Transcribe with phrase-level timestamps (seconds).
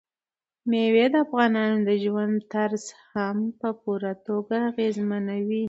[0.69, 5.59] مېوې د افغانانو د ژوند طرز هم په پوره توګه اغېزمنوي.